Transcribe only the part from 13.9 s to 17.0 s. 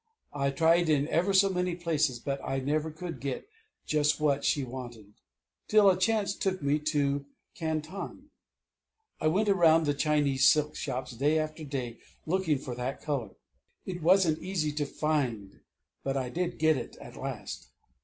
wasn't easy to find; but I did get it